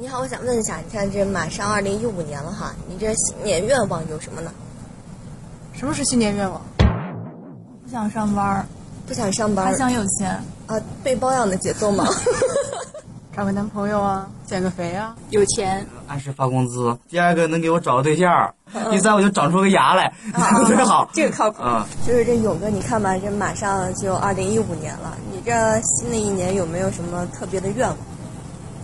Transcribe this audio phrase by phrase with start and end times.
[0.00, 4.52] 你好，我想问一下，你看这马上二零一五年了哈，你这新年愿望有什么呢？
[5.72, 6.60] 什么是新年愿望？
[7.84, 8.64] 不想上班，
[9.08, 10.80] 不想上班，还想有钱啊？
[11.02, 12.06] 被包养的节奏吗？
[13.36, 16.96] 找个男朋友啊，减个肥啊，有钱，按时发工资。
[17.08, 18.54] 第二个能给我找个对象，
[18.92, 20.12] 第三我就长出个牙来，
[20.64, 21.10] 特别好。
[21.12, 21.84] 这个靠谱啊。
[22.06, 27.96] 就是这勇哥，你看吧，这马上就二零一五年了，你这新的一年有没有什么特别的愿望？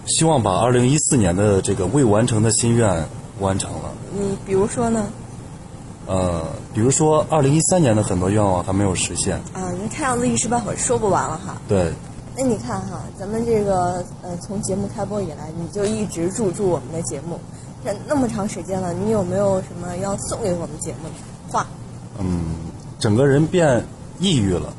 [0.07, 3.07] 希望把二零一四年的这个未完成的心愿
[3.41, 3.93] 完成了。
[4.13, 5.07] 你比如说呢？
[6.07, 6.43] 呃，
[6.75, 9.37] 比如说二零一三年的很多愿望还没有实现。
[9.55, 11.57] 啊，你看样子一时半会儿说不完了哈。
[11.67, 11.93] 对。
[12.37, 17.39] 那你看哈，咱们这个呃，从节目开播以来，你就一直入驻我们的节目，
[17.85, 21.15] 这那么长时间了，你有没有什么要送给我们节目的
[21.53, 21.67] 话？
[22.19, 22.57] 嗯，
[22.99, 23.87] 整个人变
[24.19, 24.75] 抑郁了。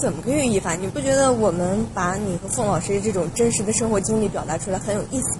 [0.00, 0.74] 怎么个寓意法？
[0.74, 5.38] 你不觉得我们把你和凤老师这种真实的生活经历表达出来很有意思？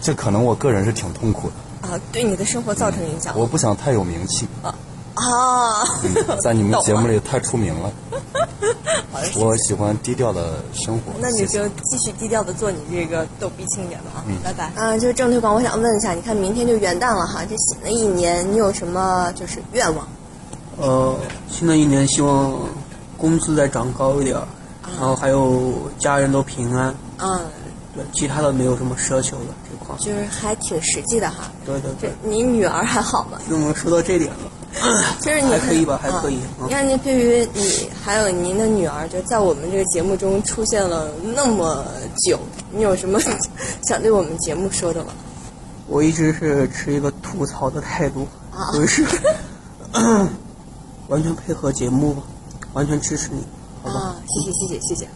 [0.00, 1.88] 这可能我个人是挺痛苦的。
[1.88, 3.38] 啊，对你的生活造成影响？
[3.38, 4.46] 我不想太有名气。
[4.62, 4.74] 啊
[5.14, 5.82] 啊！
[6.42, 7.90] 在你们节目里太出名了。
[9.36, 11.12] 我喜欢低调的生活。
[11.20, 14.24] 那你就继续低调的做你这个逗逼青年吧啊！
[14.44, 14.70] 拜拜。
[14.76, 20.06] 嗯，就是郑推广，我想问一下，你看明天就元旦了哈，这新的一年你有什么就是愿望？
[20.76, 21.16] 呃，
[21.50, 22.52] 新的一年希望。
[23.18, 24.36] 工资再涨高一点，
[24.98, 26.94] 然后还有家人都平安。
[27.18, 27.40] 嗯，
[27.94, 29.94] 对，其他的没有什么奢求了这块。
[29.98, 31.50] 就是还挺实际的哈。
[31.66, 32.10] 对对对。
[32.22, 33.38] 你女儿还好吗？
[33.48, 34.50] 怎么说到这点了？
[35.18, 36.38] 其实你还可以吧，还可以。
[36.62, 41.84] 你看，那对于你还有您的女儿，就在我们这个节目中出现了那么
[42.24, 42.38] 久，
[42.70, 43.18] 你有什么
[43.82, 45.12] 想对我们节目说的吗？
[45.88, 48.28] 我一直是持一个吐槽的态度，
[48.72, 49.04] 所以是
[51.08, 52.22] 完全配合节目吧。
[52.78, 53.44] 完全支持你，
[53.82, 54.14] 好吧？
[54.28, 55.08] 谢谢谢谢谢谢。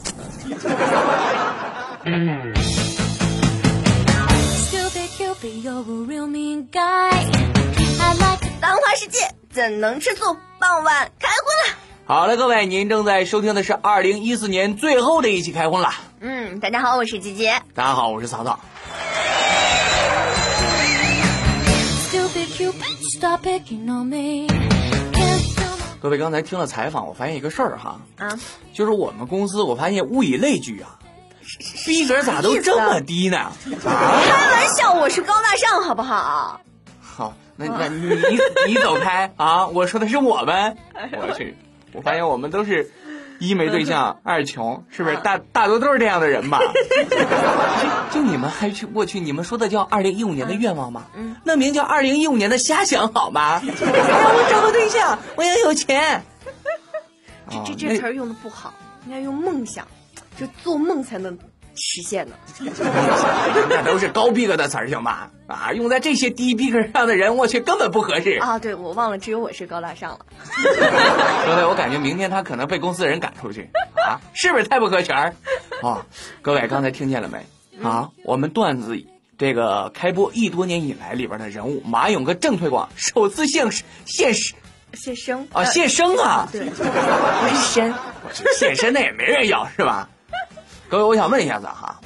[8.60, 9.20] 繁华世界
[9.52, 10.36] 怎能吃醋？
[10.58, 11.78] 傍晚开荤了。
[12.04, 15.90] 好了，各位，您正在收听的是二零一四年最后的一期开荤了。
[16.18, 17.62] 嗯，大家好，我是姐姐。
[17.76, 18.58] 大家好，我是曹操。
[26.02, 28.36] 各位刚才听了采访，我发现一个事儿哈，啊，
[28.74, 30.98] 就是我们公司，我发现物以类聚啊，
[31.86, 33.52] 逼格咋都这么低呢？
[33.80, 36.60] 开玩笑，我是高大上，好不好？
[37.00, 39.64] 好，那那你你你走开啊！
[39.68, 40.76] 我说的是我们，
[41.12, 41.56] 我去，
[41.92, 42.90] 我发现我们都是。
[43.48, 45.16] 一没对象，二穷，是不是？
[45.16, 46.60] 大大多都是这样的人吧？
[48.12, 48.86] 就就你们还去？
[48.94, 51.06] 我去，你们说的叫二零一五年的愿望吗？
[51.16, 53.60] 嗯，那名叫二零一五年的瞎想，好吗？
[53.64, 56.22] 哎呀，我找个对象，我要有钱。
[57.50, 58.72] 这这这词儿用的不好，
[59.06, 59.86] 应该用梦想，
[60.38, 61.36] 就做梦才能。
[61.76, 62.36] 实现了，
[63.68, 65.30] 那都是高逼格的词儿，行吧？
[65.46, 68.58] 啊，用在这些低逼格上的人，我去根本不合适啊！
[68.58, 70.18] 对，我忘了，只有我是高大上了。
[71.46, 73.68] 各位，我感觉明天他可能被公司的人赶出去
[74.06, 74.20] 啊！
[74.34, 75.34] 是不是太不合群儿？
[75.82, 76.06] 啊，
[76.40, 77.38] 各位刚才听见了没？
[77.86, 78.96] 啊，我们段子
[79.36, 83.66] 这个开播一多年以来里边的人物马勇哥正推广首次现
[84.04, 84.54] 现实
[84.94, 86.48] 现身啊，现身啊！
[86.52, 87.92] 对，纹身，
[88.56, 90.08] 现身那也没人要是吧？
[90.92, 91.98] 各位，我想问一下子哈，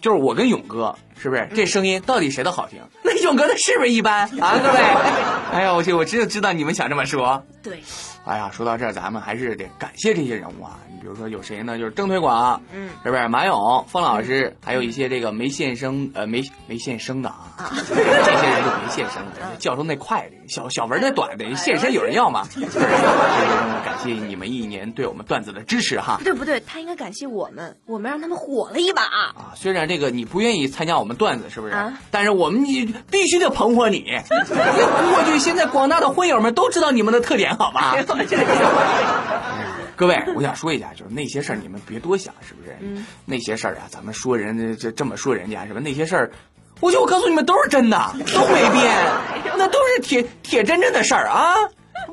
[0.00, 2.80] 就是我跟勇哥是不是这声音到底谁的好听？
[3.04, 4.58] 那勇哥的是不是一般啊？
[4.58, 4.78] 各位，
[5.52, 7.44] 哎呀，我去，我真的知道你们想这么说。
[7.62, 7.82] 对。
[8.24, 10.78] 哎呀，说到这儿，咱们还是得感谢这些人物啊。
[10.90, 11.76] 你比如说有谁呢？
[11.76, 17.52] 就是郑推广，嗯，是不是马勇、方老师，还有一些这个没现声呃没没现声的啊，
[17.86, 19.22] 这些人就没现声，
[19.60, 22.46] 叫出那快的，小小文那短的，现身有人要吗？
[23.84, 26.16] 感谢你们一年对我们段子的支持哈。
[26.18, 29.52] 不对不对，他应该感谢我们，我们让他们火了一把啊。
[29.54, 31.74] 虽然这个你不愿意参加我们段子，是不是？
[32.10, 34.04] 但是我们你必须得捧火你。
[34.08, 37.96] 我去，现在广大的婚友们都知道你们的特点，好吧？
[39.94, 42.76] 各位，我想说一下，就是那些事儿你们别多想，是不是？
[43.24, 45.80] 那些事儿啊，咱们说人这这么说人家是吧？
[45.80, 46.32] 那些事儿，
[46.80, 49.06] 我就我告诉你们都是真的，都没变，
[49.62, 51.54] 那都是铁铁真真的事儿啊！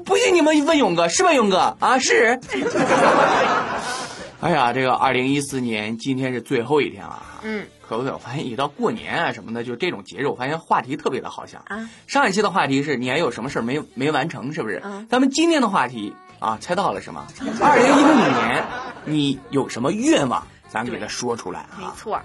[0.06, 1.34] 不信你们问勇哥，是吧？
[1.34, 2.40] 勇哥啊，是。
[4.40, 7.66] 哎呀，这个二零一四年今天是最后一天了，嗯。
[7.88, 8.13] 可不可？
[8.13, 11.90] 我发现一到过年啊什么的，就这种节日，我发现话题特别的好想啊。
[12.06, 14.84] 上一期的话题是你还有什么事儿没没完成，是不是？
[15.10, 17.25] 咱们今天的话题啊，猜到了什么？
[17.60, 18.63] 二零一五年
[19.06, 20.46] 你有什么愿望？
[20.69, 21.80] 咱给他说出来啊。
[21.80, 22.22] 没错，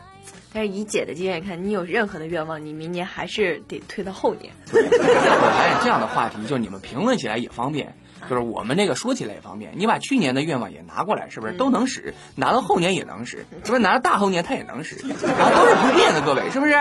[0.55, 4.53] 但是以姐的经验看，你有任何的愿望，你明年还是得推到后年。
[4.73, 7.97] 我发现这样的话题，就你们评论起来也方便。
[8.31, 12.15] 就是我们这个说起来也方便，你把去年的愿望也拿过来，是不是都能使？
[12.37, 13.79] 拿到后年也能使，是不是？
[13.81, 14.97] 拿到大后年它也能使，
[15.37, 16.73] 然后，都是不变的，各位，是不是？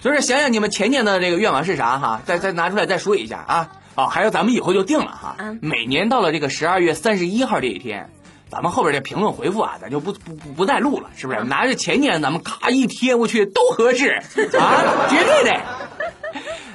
[0.00, 2.22] 所以说想想你们前年的这个愿望是啥哈？
[2.24, 3.72] 再再拿出来再说一下啊！
[3.96, 8.08] 哦，还有咱们以后就定了哈，每年到了这个十二月三十一号这一天。
[8.48, 11.42] 咱们后边这评论回复啊，咱就不不不不再录了，是不是？
[11.42, 14.22] 拿着前年咱们咔一贴过去都合适
[14.58, 15.60] 啊，绝对的。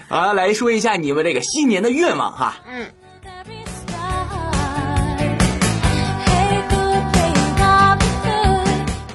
[0.10, 2.56] 啊，来说一下你们这个新年的愿望哈。
[2.68, 2.88] 嗯。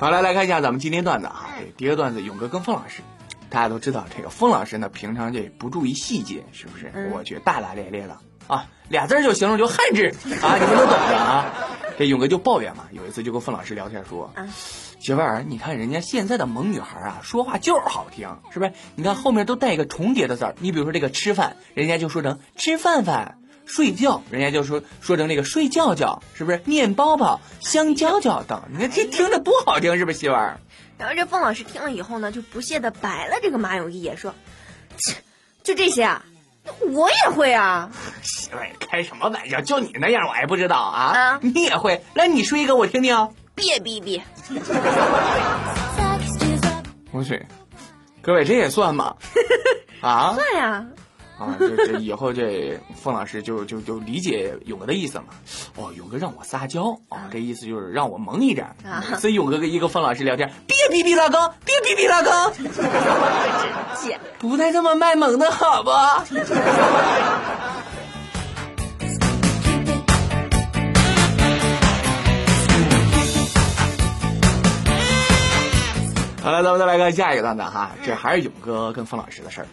[0.01, 1.49] 好，来来看一下咱们今天段子哈。
[1.77, 3.03] 第一个段子，勇哥跟风老师，
[3.51, 7.11] 大家都知道这个风老师呢，平常这不注意细节，是不是？
[7.13, 8.17] 我觉得大大咧咧的
[8.47, 10.07] 啊，俩字就形容就汉子
[10.43, 11.53] 啊，你们都懂的啊。
[11.99, 14.31] 这勇哥就抱怨嘛，有一次就跟凤老师聊天说
[15.01, 18.73] ：“媳妇儿，你看人家现在的萌女孩啊，说话就是好听，是不是？
[18.97, 26.61] 你看后面都带一个重叠的字儿，你比如说这个吃饭，人家就说成吃饭饭；睡觉，人家就说说成那个睡觉觉，是不是？
[26.67, 30.61] 面包包、香蕉蕉等，你看这听着多好听，是不是媳妇儿？”
[30.99, 34.35] 然后这凤老师听了以后呢，就不屑的白了这个马永义，说
[34.99, 35.17] ：“切，
[35.63, 36.27] 就这些啊。”
[36.93, 37.91] 我也会啊，
[38.23, 39.61] 媳妇开什么玩笑？
[39.61, 41.39] 就你那样，我还不知道啊？
[41.43, 42.03] 你也会？
[42.15, 43.29] 来，你说一个我听听。
[43.55, 44.23] 别逼逼！
[47.11, 47.47] 我去，
[48.21, 49.15] 各位这也算吗？
[50.03, 50.35] 啊？
[50.35, 50.67] 算呀。
[50.71, 50.87] 啊，
[51.59, 55.25] 这这以后这凤老师就就就理解勇哥的意思嘛。
[55.77, 58.67] 哦，勇哥让我撒娇啊，这意思就是让我萌一点。
[59.19, 62.33] 所以勇哥跟一个凤老师聊天，别逼逼老公，别逼逼老公。
[64.39, 65.91] 不带这么卖萌的好不？
[76.47, 79.67] 好了，咱们再来看下一个段子哈，这还是勇哥跟凤老师的事儿。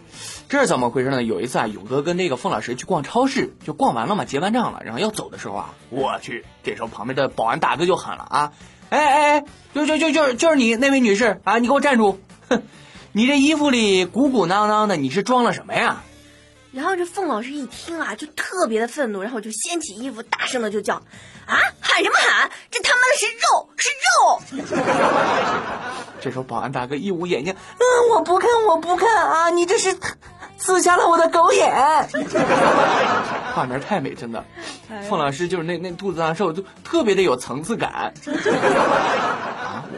[0.48, 1.22] 这是怎么回事呢？
[1.22, 8.52] 有一次啊，勇哥跟那个凤老师去逛超市，就逛完了嘛，结完账了，然后要走的时候啊，我去，这时候旁边的保安大哥就喊了啊，
[8.90, 12.18] 哎哎哎，就就就就就是你那位女士啊，你给我站住！
[12.48, 12.62] 哼，
[13.12, 16.02] 你这衣服里鼓鼓囊囊的，你是装了什么呀？
[16.72, 20.96] 然后这凤老师一听啊，就特别的愤怒，然后就掀起衣服，大声的就叫
[21.46, 21.54] 啊，
[21.94, 22.50] 喊什么喊？
[22.70, 24.74] 这他妈的是肉，是肉！
[26.20, 29.96] 这时候保安大哥一捂眼睛，嗯，我不看，我不看啊，你这是。
[30.56, 31.68] 刺瞎了我的狗眼，
[33.54, 34.42] 画面太美，真的。
[35.10, 38.14] 凤老师就是那那肚子上瘦，就特别的有层次感。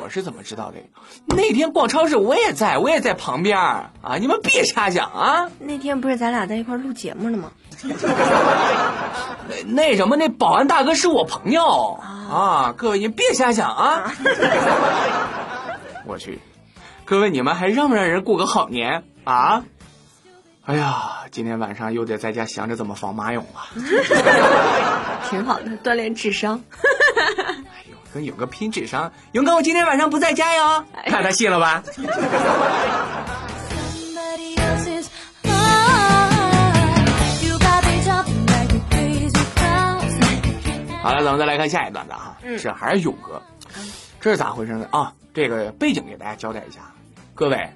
[0.07, 0.79] 啊，我是怎么知道的？
[1.27, 3.91] 那天逛超市我也在，我也在旁边啊！
[4.21, 5.51] 你们别瞎想啊！
[5.59, 7.51] 那天不是咱俩在一块录节目了吗？
[9.49, 11.99] 那 那什么，那保安大哥是我朋友
[12.31, 12.73] 啊！
[12.77, 14.15] 各位你别瞎想啊！
[16.07, 16.39] 我去，
[17.05, 19.65] 各位你们还让不让人过个好年啊？
[20.67, 23.83] 哎呀，今天晚上又得在家想着怎么防马勇了。
[25.29, 26.63] 挺好的，锻炼智商。
[28.17, 31.83] 哎呦，跟勇哥拼智商，勇哥我今天晚上不在家哟，看他信了吧？
[41.03, 43.43] 好了，咱们再来看下一段子哈，这还是勇哥，
[44.21, 44.89] 这是咋回事呢？
[44.91, 46.81] 啊，这个背景给大家交代一下，
[47.35, 47.69] 各位，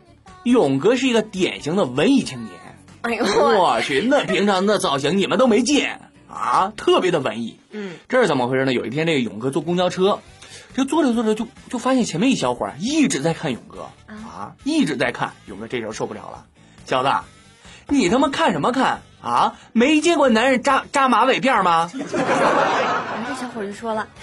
[0.44, 2.54] 勇哥是一个典型的文艺青年。
[3.02, 3.24] 哎呦
[3.58, 6.00] 我去，那平常那造型你们都没见
[6.32, 7.58] 啊，特别的文艺。
[7.72, 8.72] 嗯，这是怎么回事呢？
[8.72, 10.20] 有一天这个勇哥坐公交车，
[10.76, 15.66] 就坐着坐着就就发现前面一小伙一直在看勇哥啊，一直在看勇哥。
[15.66, 16.46] 这时候受不了了，
[16.86, 17.10] 小子，
[17.88, 19.56] 你他妈看什么看啊？
[19.72, 21.90] 没见过男人扎扎马尾辫吗？
[21.94, 24.08] 然后这小伙就说了。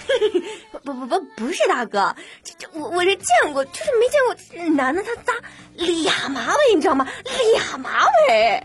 [0.84, 5.34] 不不不，不是大哥，这这我我这见过，就是没见过男的他扎
[5.74, 7.06] 俩马尾，你知道吗？
[7.52, 8.62] 俩马尾。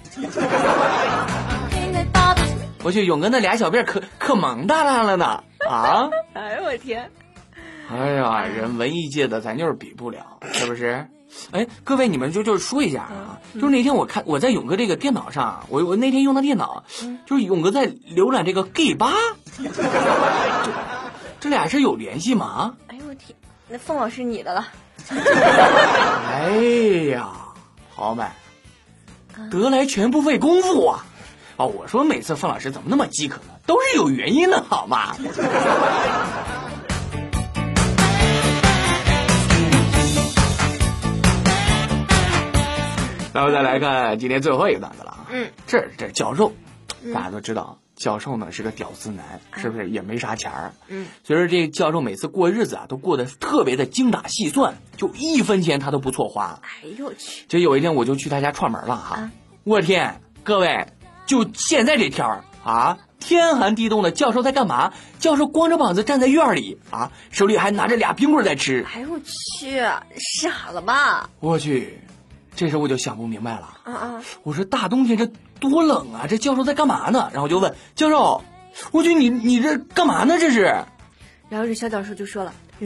[2.84, 6.10] 我去，勇哥那俩小辫可可萌哒哒了呢啊！
[6.34, 7.10] 哎呦我天！
[7.90, 11.08] 哎呀，人文艺界的咱就是比不了，是不是？
[11.52, 16.84] 哎，各位你们就就是说一下啊，就是那天我看我在勇哥这个电脑上，我我那天用的电脑，
[17.26, 19.14] 就是勇哥在浏览这个 gay 吧。
[21.40, 22.76] 这俩是有联系吗？
[22.88, 23.36] 哎呦我天，
[23.68, 24.68] 那凤老师你的了。
[26.32, 26.50] 哎
[27.12, 27.30] 呀，
[27.96, 28.30] 朋友们，
[29.50, 31.06] 得来全不费工夫啊！
[31.58, 33.54] 哦，我说每次凤老师怎么那么饥渴呢？
[33.66, 35.16] 都是有原因的，好吗？
[43.36, 45.26] 那我再来看今天最后一个段子了啊！
[45.32, 46.54] 嗯，这这教授，
[47.14, 47.80] 大家都知道。
[47.96, 50.74] 教授呢是个屌丝男，是不是也没啥钱儿？
[50.88, 56.60] 嗯，所以说这教授每次过日子啊，都过得特别的精打细算，就一分钱他都不错花。
[56.84, 57.46] 哎呦我去！
[57.48, 59.32] 就有一天我就去他家串门了哈，
[59.64, 60.88] 我天，各位，
[61.26, 64.94] 就现在这天儿啊，天寒地冻的，教授在干嘛？
[65.20, 68.86] 教授光着膀子站在院里啊，手里还拿着俩冰棍在吃。
[68.94, 69.20] 哎呦我
[69.60, 69.82] 去，
[70.42, 71.30] 傻了吧？
[71.40, 72.00] 我去，
[72.56, 73.78] 这时候我就想不明白了。
[73.84, 74.22] 啊啊！
[74.44, 75.26] 我说大冬天这
[75.60, 77.30] 多冷啊，这教授在干嘛呢？
[77.32, 78.44] 然后我就问教授，
[78.92, 80.38] 我去你你这干嘛呢？
[80.40, 80.74] 这是？
[81.50, 82.54] 然后这小教授就说了。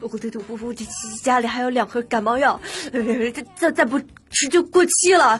[0.00, 0.18] 我我
[0.48, 0.74] 我我我
[1.22, 2.58] 家里还有两盒感冒药，
[2.90, 5.38] 这 再再不吃就过期了。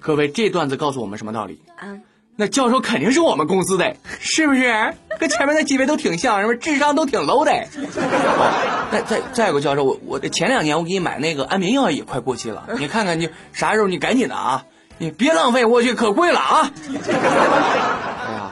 [0.00, 1.60] 各位，这段子告诉我们什么道理？
[1.76, 1.96] 啊，
[2.36, 4.94] 那教授肯定是我们公司的，是不是？
[5.20, 6.54] 跟前面那几位都挺像，什么？
[6.56, 7.52] 智商都挺 low 的。
[8.90, 14.64] 再再再有个教授，我我这前两年我给你买那个安眠药也快过期了，你看看你啥时候你赶紧的啊，
[14.96, 16.70] 你别浪费，我去可贵了啊。
[17.06, 18.50] 哎呀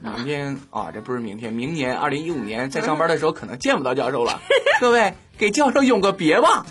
[0.00, 4.40] 明天啊，这不是明天，明年二零一五年在上班的时候可能见不到教授了。
[4.80, 6.64] 各位，给教授永个别吧。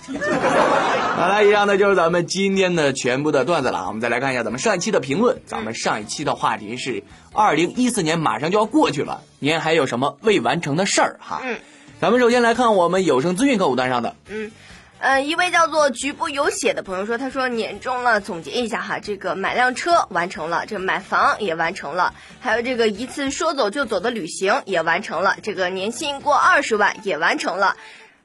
[1.17, 3.87] 好了，以上呢就是咱们今天的全部的段子了。
[3.87, 5.41] 我们再来看一下咱们上一期的评论。
[5.47, 11.41] 咱们上一期的话题是二零一四年马上就要过去了，您还有什么未完成的事儿哈？
[11.43, 11.57] 嗯，
[11.99, 14.15] 咱们首先来看我们有声资讯客户端上的。
[14.27, 14.51] 嗯。
[14.99, 27.75] 呃，一位叫做局部有血的朋友说，他说年终了，总结一下哈，这个买辆车完成了，这个买房也完成了，还有这个一次说走就走的旅行也完成了，这个年薪过二十万也完成了，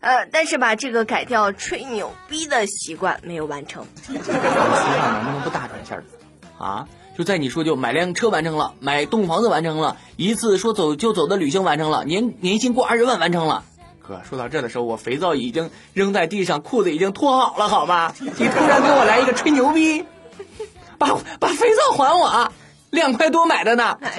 [0.02, 3.86] 呃，但是吧，这个改掉吹牛逼的习惯没有完成。
[4.08, 6.02] 你思想能不能不大转线
[6.58, 6.88] 啊？
[7.16, 13.62] 就在你说就买辆车完成了，买栋房子完成了，一次说走就走的旅行完成了，年年薪过二十万完成了。
[14.00, 18.12] 哥，说到这的时候，我肥皂已经扔在地上，裤子已经脱好了，好吗？
[18.18, 20.04] 你突然给我来一个吹牛逼，
[20.98, 22.50] 把把肥皂还我，
[22.90, 23.98] 两块多买的呢。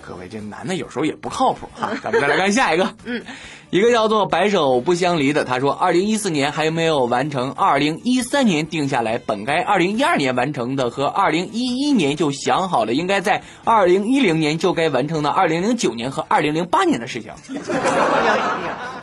[0.00, 1.90] 各位，这男的有时候也不靠谱哈。
[2.02, 3.22] 咱们再来看下一个，嗯。
[3.70, 17.32] 一个叫做白首不相离的，他说：“二零一四年还没有完成，二零一三年定下来，本该二零一二年完成的，和二零一一年就想好了，应该在二零一零年就该完成的，二零零九年和二零零八年的事情。”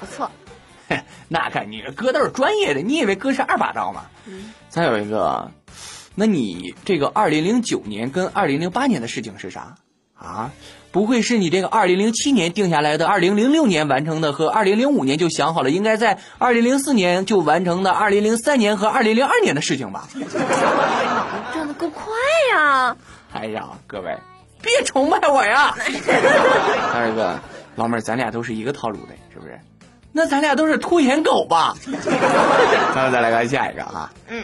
[0.02, 0.30] 不错，
[1.30, 4.02] 那看你哥都是专业的，你以为哥是二把刀吗？
[4.68, 5.50] 再有一个，
[6.14, 9.76] 那你这个二零零九年跟二零零八年的事情是啥
[10.14, 10.52] 啊？
[10.92, 20.08] 不会是你这个二零零七年定下来的，二零零六年完成的和二零零五年就想好了，应该在二零零四年就完成的，二零零三年和二零零二年的事情吧？
[21.54, 22.06] 转的够快
[22.54, 22.96] 呀！
[23.34, 24.18] 哎呀，各位，
[24.62, 25.76] 别崇拜我呀！
[26.96, 27.40] 二哥，
[27.76, 29.60] 老妹儿，咱俩都是一个套路的，是不是？
[30.14, 31.76] 那咱俩都是拖延狗吧？
[32.96, 34.12] 咱们再来看下一个啊。
[34.30, 34.44] 嗯。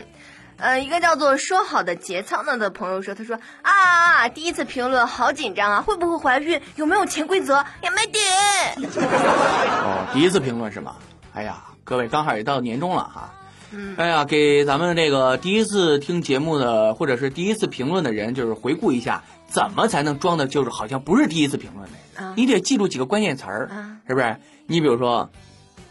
[0.58, 6.62] 呃，一个叫做说好的节操呢的朋友说，他说啊，第一次评论好紧张啊，会不会怀孕？
[6.76, 7.66] 有没有潜规则？
[7.82, 8.24] 也没点。
[9.02, 10.96] 哦，第一次评论是吗？
[11.34, 13.34] 哎呀，各位刚好也到年终了哈。
[13.72, 13.96] 嗯。
[13.98, 22.24] 哎呀，给咱们这个第一次听节目的或者是第一次评论的人，就是回顾一下，怎么才能装的，就是好像不是第一次评论的。
[22.24, 22.34] 啊。
[22.38, 23.70] 你得记住几个关键词儿，
[24.08, 24.38] 是不是？
[24.68, 25.30] 你比如说，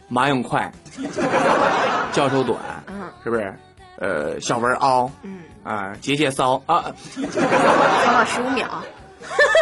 [0.08, 0.72] 马永快，
[2.12, 3.54] 教授短，嗯，是不是？
[4.02, 8.66] 呃，小文凹，嗯啊，解解骚啊，长到十五秒，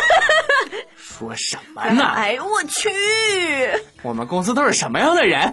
[0.97, 2.05] 说什么呢？
[2.17, 2.89] 哎呦我去！
[4.03, 5.53] 我们公司都是什么样的人？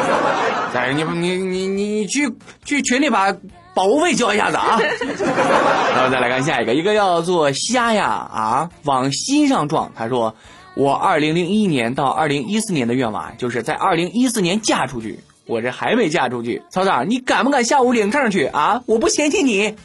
[0.74, 2.34] 哎你你你你去
[2.64, 3.36] 去群里把
[3.74, 4.80] 保护费交一下子啊！
[5.94, 9.92] 然后再来看下一个，一个叫做虾呀啊，往心上撞。
[9.94, 10.34] 他说，
[10.74, 15.20] 我二零零一年到二零一四年的愿望就是在二零一四年嫁出去。
[15.52, 18.82] 我这还没嫁出去，曹操，你敢不敢下午领证去啊？
[18.86, 19.76] 我不嫌弃你，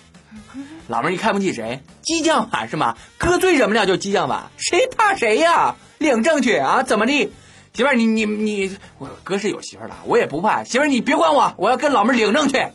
[0.87, 1.83] 老妹儿，你看不起谁？
[2.01, 2.95] 激将法是吗？
[3.17, 5.75] 哥最忍不了就激将法，谁怕谁呀？
[5.97, 6.83] 领证去啊？
[6.83, 7.29] 怎么的？
[7.73, 10.63] 媳妇儿，你你你，我哥是有媳妇儿的，我也不怕。
[10.63, 12.65] 媳妇儿，你别管我，我要跟老妹儿领证去。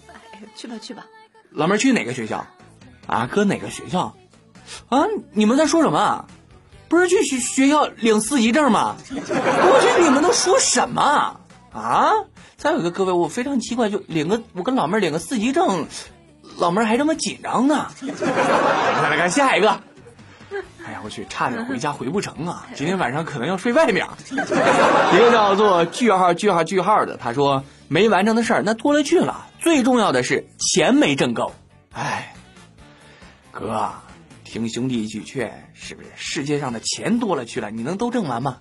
[0.55, 1.07] 去吧去吧，
[1.51, 2.47] 老妹儿去哪个学校？
[3.07, 4.15] 啊，哥哪个学校？
[4.91, 6.27] 啊，你们在说什么？
[6.89, 8.97] 不是去学学校领四级证吗？
[9.09, 11.41] 我去，你们都说什么
[11.73, 12.15] 啊？
[12.63, 15.85] 再有一个，各位，我非常奇怪，就领个我跟老妹儿领个四级证，
[16.59, 17.89] 老妹儿还这么紧张呢。
[17.99, 19.69] 再来看下一个，
[20.87, 22.65] 哎呀，我去，差点回家回不成啊！
[22.77, 24.07] 今天晚上可能要睡外面。
[24.31, 31.53] 一个叫做句号句号句号的，他说没完成的事儿那多了去了，最重要的是钱没挣够。
[31.93, 32.33] 哎，
[33.51, 33.91] 哥，
[34.45, 38.59] 听兄弟一句劝，是不是世界上的钱多了去了，你能都挣完吗？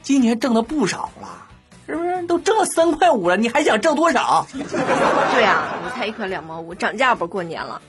[0.00, 1.48] 今年挣的不少了。
[1.86, 3.36] 是不是都挣了三块五了？
[3.36, 4.46] 你还想挣多少？
[4.52, 7.26] 对啊，五才一颗两毛五，涨价不？
[7.26, 7.80] 过年了。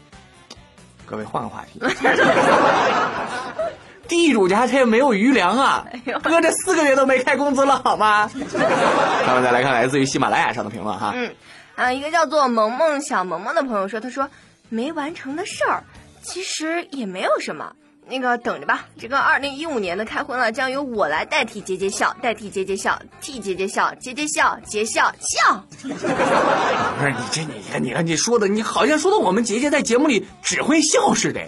[1.05, 1.79] 各位换个话题。
[4.07, 5.85] 地主家他也没有余粮啊！
[6.23, 8.29] 哥这四个月都没开工资了，好吗？
[9.25, 11.13] 咱们再来看来自于喜马拉雅上的评论哈。
[11.15, 11.33] 嗯
[11.75, 14.29] 啊，一个叫做萌萌小萌萌的朋友说，他说。
[14.69, 15.83] 没完成的事儿，
[16.23, 17.73] 其实也没有什么。
[18.09, 25.65] 那个等着吧，这个二零一五年的开荤了，将由我来代替杰杰笑，代替杰杰笑，替杰杰笑，杰杰笑，杰笑笑。
[25.81, 31.41] 不是你这你看你看你说的，你好像说的我们杰杰在节目里只会笑似的。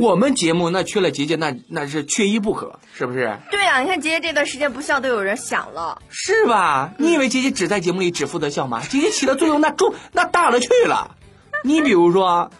[0.00, 3.36] 我们节目那缺了杰杰，那那是缺一不可，是不是？
[3.50, 6.92] 对啊，你看杰杰这段时间不笑，都有人想了，是吧？
[6.96, 8.82] 你以为杰杰只在节目里只负责笑吗？
[8.88, 11.16] 杰杰起的作用那重那大了去了。
[11.64, 12.50] 你比如说，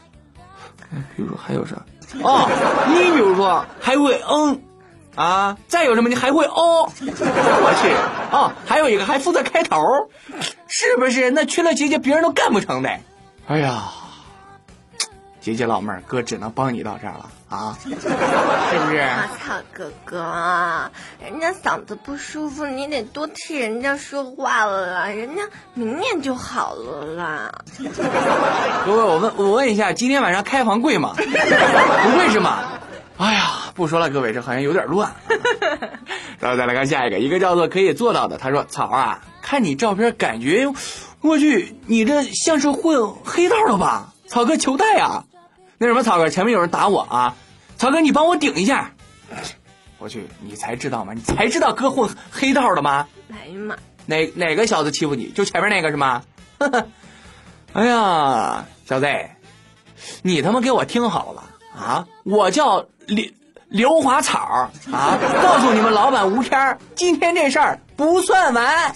[1.17, 1.87] 比如说还有啥？
[2.23, 2.49] 哦，
[2.89, 4.61] 你比如说还会嗯，
[5.15, 7.93] 啊，再有什么你还会哦，我去
[8.37, 9.79] 啊，还有一个还负责开头，
[10.67, 11.31] 是不是？
[11.31, 12.91] 那缺了姐姐，别人都干不成的。
[13.47, 13.85] 哎呀，
[15.41, 18.99] 杰杰老妹儿，哥只能帮你到这儿了啊， 是不是？
[18.99, 20.91] 阿草哥哥，
[21.23, 25.43] 人家嗓子不舒服，你得多替人家说话了啦，人家
[25.73, 27.53] 明年就好了啦。
[28.85, 31.15] 各位，我问，我问一下，今天晚上开房贵吗？
[31.17, 32.59] 不贵是吗？
[33.17, 35.11] 哎呀，不说了，各位，这好像有点乱。
[36.39, 40.69] 然后再来看下一个，一个叫做可以做到的，他说：“草啊，看你照片，感觉，
[41.23, 44.13] 我去，你这像是混黑道的吧？
[44.27, 45.25] 草哥求带啊！
[45.83, 47.35] 那什么，草哥，前面有人打我啊！
[47.79, 48.93] 草哥，你帮我顶一下。
[49.97, 51.15] 我去，你才知道吗？
[51.15, 53.09] 你才知道哥混黑道的吗？
[53.33, 55.31] 哎呀妈，哪哪个小子欺负你？
[55.31, 56.23] 就前面那个是吗？
[57.73, 59.07] 哎呀，小子，
[60.21, 61.45] 你他妈给我听好了
[61.75, 62.07] 啊！
[62.25, 63.25] 我叫刘
[63.71, 65.17] 刘华草啊！
[65.43, 68.95] 告诉你们老板吴天，今天这事儿不算完。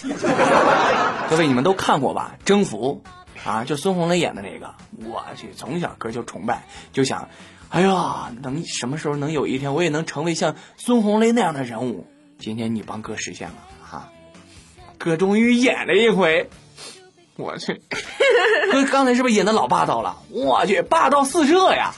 [1.30, 2.32] 各位你们都看过吧？
[2.44, 3.02] 征服
[3.44, 4.74] 啊，就孙红雷演的那个，
[5.06, 7.28] 我去，从小哥就崇拜，就想，
[7.68, 12.06] 哎呀，能什么时候能有一天我也能成为像孙红雷那样的人物？
[12.38, 14.10] 今天你帮哥实现了哈、
[14.98, 16.48] 哥终于演了一回。
[17.36, 17.82] 我去，
[18.70, 20.18] 哥刚才是不是演的老霸道了？
[20.30, 21.92] 我去，霸道四射呀！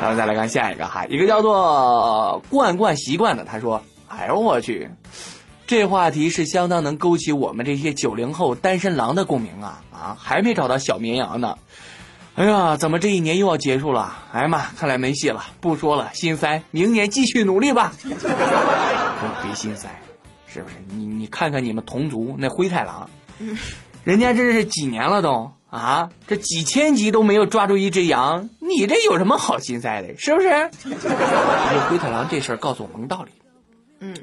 [0.00, 4.88] 咱们再来看下一个哈，一个叫做惯惯习惯的，他说：“哎呦我去，
[5.66, 10.16] 这话题是相当能勾起我们这些九零后单身狼的共鸣啊啊！
[10.20, 11.56] 还没找到小绵羊呢。
[12.34, 14.14] 哎呀，怎么这一年又要结束了？
[14.32, 17.92] 哎呀妈，看来没戏了，不说了，心塞，明年继续努力吧。
[19.42, 19.88] 别心塞，
[20.46, 20.74] 是不是？
[20.88, 23.08] 你你看看你们同族那灰太狼。
[24.02, 30.14] 人家这是几年了都啊，这几千集都没有抓住一只羊，你这有什么好心塞的？
[30.18, 30.48] 是不是？
[30.82, 30.90] 这
[31.88, 33.30] 灰太狼这事儿告诉我们个道理，
[34.00, 34.14] 嗯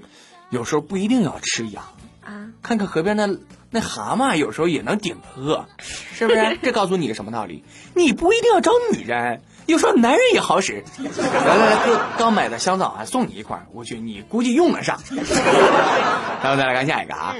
[0.51, 1.83] 有时候不一定要吃羊，
[2.23, 3.27] 啊，看看河边那
[3.71, 6.59] 那蛤蟆，有时候也能顶着饿， 是不是？
[6.61, 7.63] 这告诉你个什么道理？
[7.95, 10.83] 你不一定要找女人，有时候男人也好使。
[10.99, 14.99] 来来来，哥刚买的香皂啊，送你一块儿，我去，你估计用得上。
[16.43, 17.33] 然后再来看下一个啊。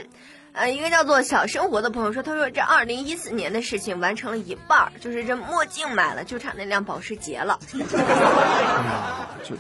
[0.54, 7.58] 呃，一个叫做小生活的朋友说，他说这二零一四年的事情完成了一半儿，就是这墨镜买了，就差那辆保时捷了。
[7.74, 7.80] 哎
[8.84, 9.56] 呀，就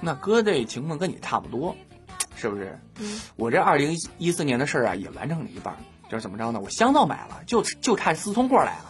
[0.00, 1.76] 那哥这情况跟你差不多，
[2.36, 2.78] 是不是？
[2.98, 5.78] 嗯我这二零一四年的事儿啊，也完成了一半儿，
[6.10, 6.60] 就是怎么着呢？
[6.62, 8.84] 我香皂买了，就就差思聪过来了。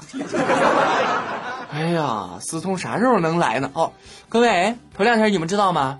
[1.72, 3.70] 哎呀，思聪啥时候能来呢？
[3.74, 3.92] 哦，
[4.28, 5.98] 各位，头两天你们知道吗？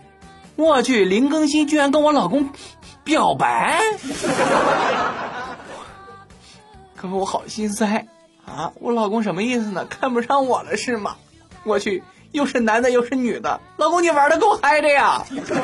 [0.57, 2.50] 我去，林更新居然跟我老公
[3.02, 3.80] 表白，
[6.94, 8.07] 各位我好心塞
[8.46, 8.70] 啊！
[8.76, 9.85] 我老公什么意思呢？
[9.87, 11.16] 看不上我了是吗？
[11.64, 15.24] 我去，又是男的又是女的，老公你玩的够嗨的呀！
[15.28, 15.54] 别哭。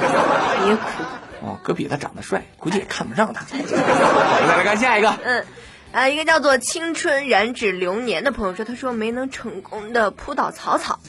[1.42, 3.44] 哦，哥比他长得帅，估计也看不上他。
[3.52, 5.44] 我们再来看下一个，嗯，
[5.92, 11.00] 啊，一个叫做青春染指流年的朋友说，他说没能成功的扑倒草草。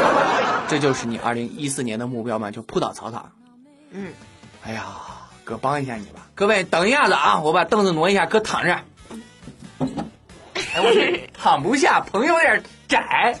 [0.68, 2.50] 这就是你二零一四年的目标吗？
[2.50, 3.28] 就扑倒草草。
[3.92, 4.12] 嗯，
[4.64, 4.84] 哎呀，
[5.44, 6.26] 哥帮一下你吧。
[6.34, 8.80] 各位等一下子啊，我把凳子挪一下，哥躺着。
[9.78, 13.36] 哎我去，躺不下，棚有点窄。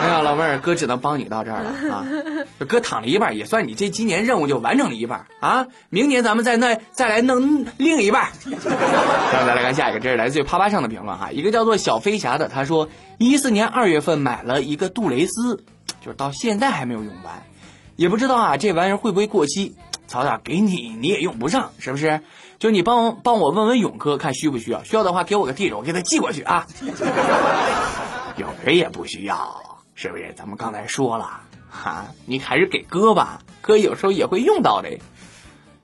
[0.00, 2.06] 哎呀，老妹儿，哥只能帮你到这儿了啊。
[2.66, 5.66] 哥躺了一半，也算你这今年任务就完成了一半啊。
[5.90, 8.30] 明年咱们再那再来弄另一半。
[8.44, 15.64] 咱们再来看下一个，这是来自于啪啪上的评论哈，一个叫做小飞侠的，他说一四年二月份买了一个杜蕾斯，
[16.00, 17.42] 就是到现在还没有用完，
[17.96, 19.76] 也不知道啊这玩意儿会不会过期。
[20.06, 22.22] 曹操给你你也用不上，是不是？
[22.58, 26.66] 就你帮帮我问问勇哥，看需不需要，需要的话给我个地址，我给他寄过去啊。
[28.38, 30.32] 有人也不需要，是不是？
[30.36, 34.88] 咱们刚才说了哈，你还是给哥吧，哥有时候也会用到的。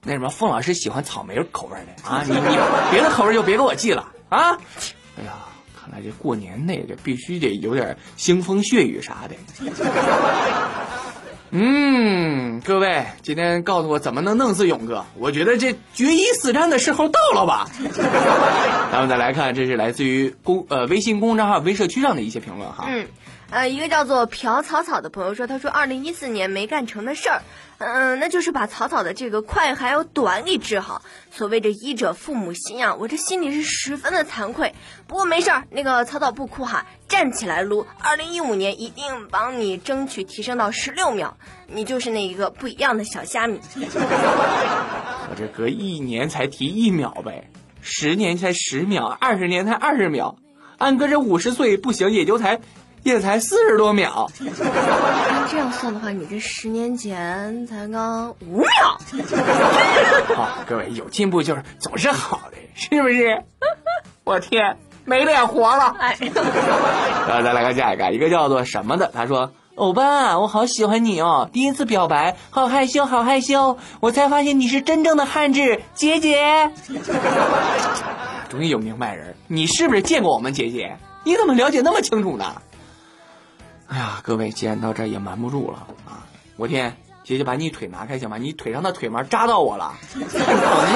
[0.02, 2.56] 那什么，凤老师喜欢草莓口味的啊， 你你
[2.90, 4.58] 别的口味就别给我寄了啊。
[5.18, 5.32] 哎呀，
[5.78, 9.34] 看来这过年那个必须得有点腥风血雨啥的。
[11.56, 15.04] 嗯，各位，今天告诉我怎么能弄死勇哥？
[15.16, 17.68] 我觉得这决一死战的时候到了吧？
[18.90, 22.86] 咱们再来看，这是来自于公呃微信公众号微社区上的一些评论哈。
[22.88, 23.06] 嗯。
[23.54, 27.40] 呃，一个叫做朴草草的朋友说，他说二零一四年没干成的事儿，
[27.78, 31.02] 嗯，那就是把草草的这个快还有短给治好。
[31.30, 34.74] 所谓这医者父母心啊，我这心里是十分的惭愧。
[35.06, 37.86] 不过没事儿，那个草草不哭哈，站起来撸。
[38.00, 41.36] 二零一五年一定帮你争取提升到十六秒，
[41.68, 43.60] 你就是那一个不一样的小虾米。
[43.76, 47.48] 我这隔一年才提一秒呗，
[47.80, 50.38] 十年才十秒，二十年才二十秒，
[50.76, 52.58] 按哥这五十岁不行也就才。
[53.04, 58.68] 也才四十多秒，按这样算的话，你这十年前才刚五秒。
[60.34, 63.42] 好，各位有进步就是总是好的，是不是？
[64.24, 65.94] 我天，没脸活了。
[65.98, 66.16] 哎，
[67.28, 76.72] 然后再来看下一个，一个叫做什么的，他说：“欧巴，我好喜欢你哦，第一次表白，好害羞，好害羞，我才发现你是真正的汉子姐姐。
[78.48, 80.96] ”终于有明白人，你是不是见过我们姐姐？
[81.22, 82.62] 你怎么了解那么清楚呢？
[83.88, 86.24] 哎呀，各位，既然到这儿也瞒不住了啊！
[86.56, 88.38] 我天，姐姐把你腿拿开行吗？
[88.38, 89.84] 你腿上的腿毛扎到我了，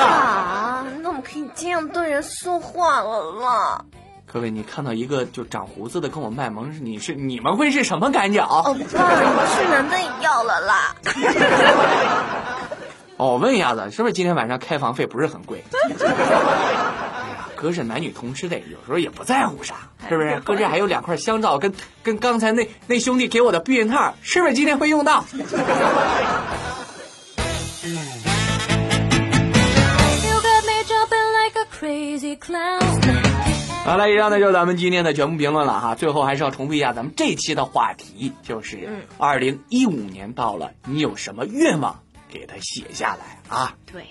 [0.01, 0.85] 啊！
[1.03, 3.85] 那我们可以这样对人说话了啦。
[4.31, 8.43] 各位，你看到一个就长胡子的跟我卖萌，你是你们会是什么感觉？
[8.43, 10.95] 哦，爸，去男的要了啦。
[13.17, 15.63] 哦，问一下子，是不是今天晚上开房费不是很贵？
[17.61, 20.39] 哥是男女同吃的，有时候也不在乎啥，是不是？
[20.45, 25.25] 哥这还有两块香皂，跟跟刚才那那兄弟给我的避孕套，是不是今天会用到？
[33.85, 35.95] 好了，以上呢就是咱们今天的全部评论了哈。
[35.97, 43.75] 最后还是要重复一下咱们这期的话题，就是二零一五年到了，你有什么愿望，给他写下来啊？
[43.91, 44.07] 对，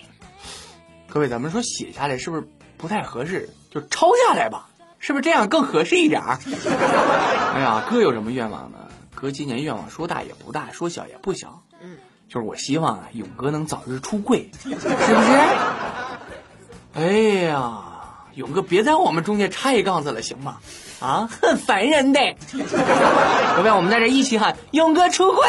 [1.08, 2.46] 各位，咱们说写下来是不是？
[2.78, 6.38] 不太合适，就抄下来吧，是不是这样更合适一点儿？
[7.54, 8.78] 哎呀，哥有什么愿望呢？
[9.14, 11.96] 哥今年愿望说大也不大，说小也不小，嗯，
[12.28, 14.88] 就是我希望啊，勇哥能早日出柜，是不是？
[16.94, 17.06] 哎
[17.48, 17.82] 呀，
[18.34, 20.58] 勇哥别在我们中间插一杠子了，行吗？
[21.00, 22.20] 啊，很烦人的。
[22.20, 25.44] 要不要，我们在这一起喊勇哥出柜，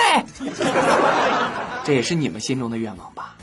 [1.83, 3.35] 这也是你们心中的愿望吧？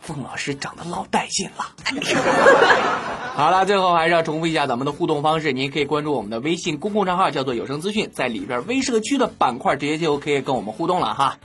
[0.00, 1.66] 凤老师长得老带劲了。
[3.34, 11.38] 好了，最后还是要重复一下咱们的互动方式，您可以关注我们的微信公共账号，叫做有声资讯，在里边微社区的板块直接就可以跟我们互动了哈。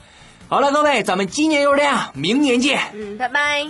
[0.47, 2.79] 好了，各位，咱们今年就是这样，明年见。
[2.93, 3.67] 嗯，拜拜。